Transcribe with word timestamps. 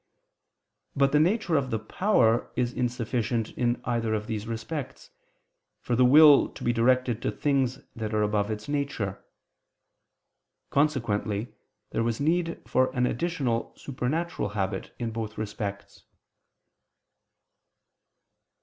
But 0.95 1.11
the 1.11 1.19
nature 1.19 1.55
of 1.55 1.69
the 1.69 1.77
power 1.77 2.51
is 2.55 2.73
insufficient 2.73 3.49
in 3.51 3.79
either 3.85 4.15
of 4.15 4.25
these 4.25 4.47
respects, 4.47 5.11
for 5.79 5.95
the 5.95 6.03
will 6.03 6.49
to 6.53 6.63
be 6.63 6.73
directed 6.73 7.21
to 7.21 7.29
things 7.31 7.81
that 7.95 8.11
are 8.11 8.23
above 8.23 8.49
its 8.49 8.67
nature. 8.67 9.23
Consequently 10.71 11.53
there 11.91 12.01
was 12.01 12.19
need 12.19 12.63
for 12.67 12.89
an 12.95 13.05
additional 13.05 13.73
supernatural 13.77 14.49
habit 14.49 14.91
in 14.97 15.11
both 15.11 15.37
respects. 15.37 16.03